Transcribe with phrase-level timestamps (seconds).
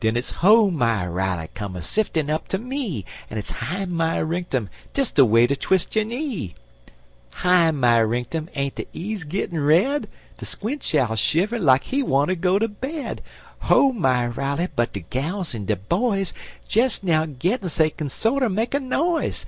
[0.00, 1.48] Den it's ho my Riley!
[1.54, 3.04] Come a siftin' up ter me!
[3.30, 4.68] En it's hi my rinktum!
[4.92, 6.56] Dis de way ter twis' yo' knee!
[7.30, 8.48] Hi my rinktum!
[8.56, 10.08] Ain't de eas' gittin' red?
[10.38, 13.22] De squinch owl shiver like he wanter go ter bed;
[13.70, 14.66] Ho my Riley!
[14.74, 16.34] but de gals en de boys,
[16.68, 19.46] Des now gittin' so dey kin sorter make a noise.